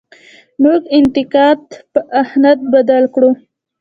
[0.61, 3.29] موږ انتقاد په اهانت بدل کړو.